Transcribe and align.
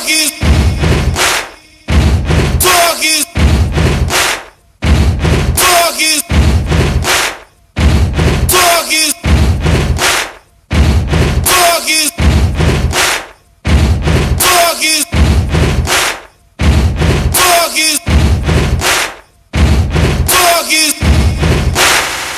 Talkies. 0.00 0.32
Talkies. 2.58 3.26
Talkies. 5.60 6.22
Talkies. 8.48 9.14
Talkies. 11.44 12.10
Talkies. 14.40 15.04
Talkies. 17.36 18.00
Talkies. 20.32 20.94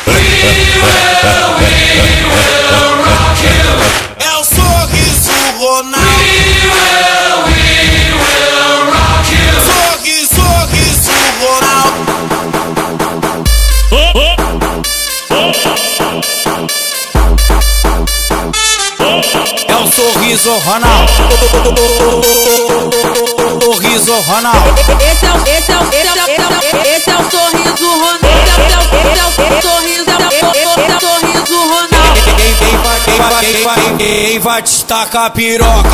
We 0.07 0.19
will, 0.83 1.47
we 1.63 1.75
will 2.35 2.91
rock 3.07 3.39
you. 3.47 3.71
El 4.19 4.43
Sorriso 4.45 5.39
Ronaldo. 5.61 6.12
Sorriso 20.37 20.59
Ronaldo. 20.59 21.13
Sorriso 23.63 24.15
Ronaldo. 24.21 24.75
Esse 24.81 25.27
é 25.27 25.33
o, 25.33 25.37
esse 25.43 25.73
é 25.73 25.77
o, 25.77 25.83
esse 25.83 26.07
é 26.07 26.13
o, 26.13 26.29
esse 26.83 27.11
é 27.11 27.17
o, 27.17 27.21
é 27.21 27.31
sorriso 27.31 27.91
Ronaldo. 27.91 28.27
Esse 28.27 28.73
é 28.73 28.79
o, 28.79 28.89
é 28.89 29.49
é 29.49 29.61
sorriso, 29.61 30.11
é 30.11 31.01
sorriso 31.01 31.57
Ronaldo. 31.69 32.21
Quem, 33.99 34.39
vai, 34.39 34.63
destacar 34.63 35.27
a 35.27 35.31
piroca? 35.31 35.91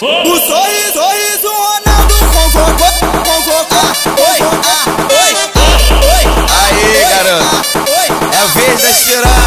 O 0.00 0.36
sorriso, 0.38 0.92
sorriso 0.94 1.48
Ronaldo 1.48 2.14
convocou, 2.32 2.92
convocou. 3.24 3.86
Oi, 4.16 4.38
ah, 4.64 4.84
oi, 5.10 5.30
ah, 5.56 5.76
oi. 6.14 6.24
Aí, 6.58 7.04
garoto. 7.10 7.56
Oi, 7.90 8.08
É 8.32 8.38
a 8.38 8.46
vez 8.46 8.80
da 8.80 8.90
tirar. 8.94 9.37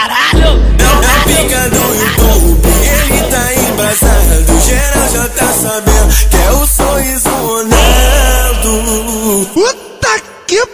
É 0.00 0.06
picadão 1.26 1.94
e 1.94 1.98
o 1.98 2.14
povo, 2.16 2.58
ele 2.82 3.20
tá 3.30 3.52
embrasado. 3.52 4.60
Geral 4.66 5.08
já 5.12 5.28
tá 5.28 5.52
sabendo 5.52 6.14
que 6.30 6.36
é 6.38 6.50
o 6.52 6.66
sorriso 6.66 7.28
Ronaldo. 7.28 8.70
Puta 9.52 10.22
que 10.46 10.66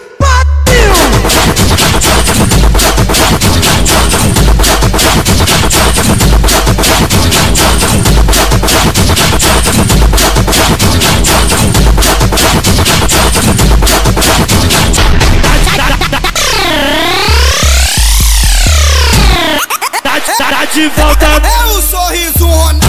É 20.78 21.64
o 21.68 21.80
sorriso 21.80 22.44
Ronaldo. 22.46 22.86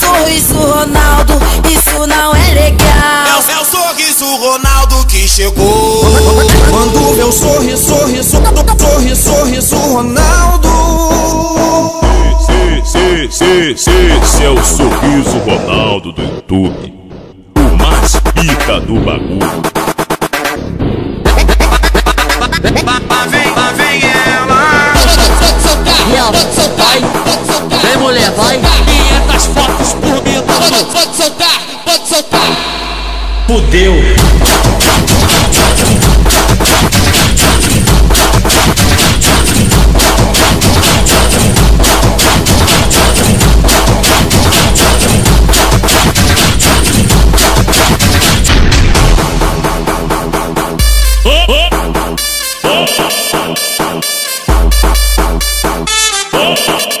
Sorriso 0.00 0.54
Ronaldo, 0.54 1.34
isso 1.70 2.06
não 2.06 2.34
é 2.34 2.50
É 2.50 2.54
legal. 2.54 3.42
o, 3.46 3.50
é 3.50 3.60
o 3.60 3.64
sorriso 3.66 4.36
Ronaldo 4.36 5.06
que 5.06 5.28
chegou. 5.28 6.00
Quando 6.70 7.18
o 7.26 7.30
sorriso, 7.30 7.84
sorriso, 7.84 8.30
sorriso, 8.30 9.22
sorriso 9.22 9.76
Ronaldo. 9.76 10.68
Sim, 12.46 13.30
sim, 13.30 13.76
sim, 13.76 14.22
esse 14.22 14.44
é 14.44 14.48
o 14.48 14.64
sorriso 14.64 15.38
Ronaldo 15.44 16.10
do 16.12 16.22
YouTube. 16.22 16.94
O 17.54 17.76
mais 17.82 18.12
pica 18.34 18.80
do 18.80 18.94
bagulho. 19.00 19.93
Fudeu. 33.54 33.94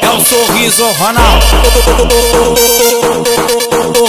É 0.00 0.08
o 0.08 0.24
sorriso 0.24 0.86
Ronaldo. 0.92 1.34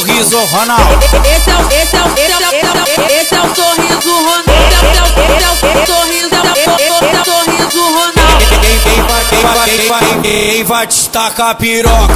Sorriso 0.06 0.38
Ronaldo. 0.38 1.00
Esse 1.04 1.16
é 1.16 1.20
o, 1.20 1.26
esse 1.34 1.50
é 1.50 1.56
o, 1.56 1.72
esse 1.74 1.96
é 1.96 2.04
o, 2.04 2.14
esse 2.14 2.36
é 2.36 2.46
o, 2.46 3.10
esse 3.10 3.34
é 3.34 3.42
o 3.42 3.56
sorriso 3.56 4.14
Ronaldo. 4.14 4.52
Esse 4.52 4.86
é 4.86 5.02
o, 5.02 5.08
esse 5.36 5.66
é 5.66 5.70
o 5.72 5.86
sorriso, 5.88 6.30
esse 6.56 6.70
é 6.70 6.94
o 6.94 7.26
sorriso 7.26 7.82
Ronaldo. 7.82 8.46
Quem, 8.62 8.80
quem 8.82 9.02
vai, 9.02 9.26
quem 9.26 9.42
vai, 9.42 9.66
quem 9.66 9.88
vai, 9.88 10.22
quem 10.22 10.64
vai 10.64 10.86
destacar 10.86 11.50
a 11.50 11.56
piroca? 11.56 12.14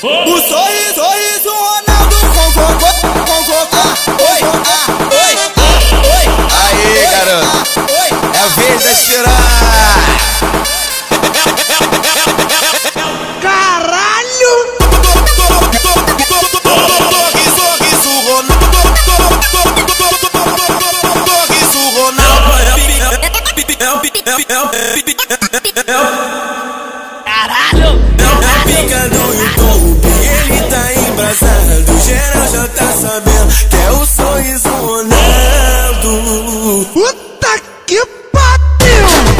O 0.00 0.38
sorriso, 0.38 0.94
sorriso 0.94 1.50
Ronaldo 1.50 2.16
convocou, 2.36 2.94
convocou. 3.26 3.88
Oi, 4.20 4.40
ah, 4.64 4.86
oi, 5.10 5.32
ah, 5.56 5.70
oi. 6.06 6.24
Aí, 6.54 7.06
garoto. 7.10 7.80
Oi, 7.80 8.10
É 8.32 8.38
a 8.38 8.46
vez 8.46 8.84
da 8.84 8.94
tirar. 8.94 9.37
Puta 36.92 37.60
que 37.86 38.02
pariu! 38.32 39.38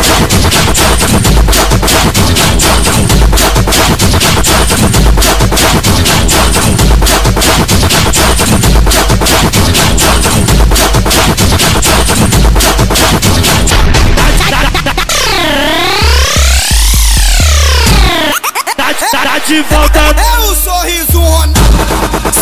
É 20.21 20.39
o 20.41 20.55
sorriso 20.55 21.21
Ronaldo. 21.21 21.61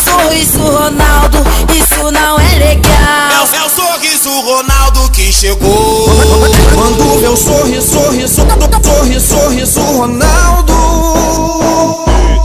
Sorriso 0.03 0.59
Ronaldo, 0.59 1.43
isso 1.73 2.11
não 2.11 2.39
é 2.39 2.46
Ronaldo 4.41 5.11
que 5.11 5.31
chegou. 5.31 6.09
Quando 6.73 7.31
o 7.31 7.37
sorriso, 7.37 7.87
sorriso, 7.93 8.35
sorriso, 8.83 9.27
sorriso 9.27 9.81
Ronaldo. 9.81 10.73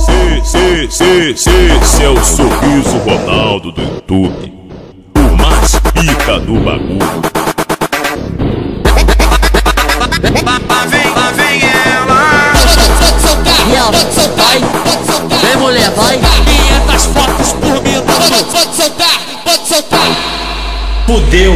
Sim, 0.07 0.43
sim, 0.45 0.91
sim, 0.91 1.37
sim, 1.37 1.79
esse 1.81 2.03
é 2.03 2.09
o 2.09 2.25
sorriso 2.25 2.99
Ronaldo 2.99 3.73
do 3.73 3.83
YouTube. 3.83 4.53
O 5.17 5.37
mais 5.37 5.73
pica 5.93 6.41
do 6.41 6.55
bagulho. 6.55 7.32
Fudeu. 21.13 21.53